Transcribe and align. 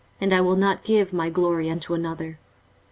and 0.19 0.33
I 0.33 0.41
will 0.41 0.55
not 0.55 0.83
give 0.83 1.13
my 1.13 1.29
glory 1.29 1.69
unto 1.69 1.93
another. 1.93 2.39